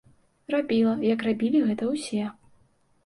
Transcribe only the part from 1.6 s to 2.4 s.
гэта ўсе.